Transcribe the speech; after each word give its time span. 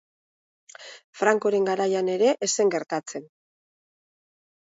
Francoren 1.19 1.67
garaian 1.67 2.09
ere 2.13 2.31
ez 2.47 2.51
zen 2.63 2.73
gertatzen. 2.77 3.27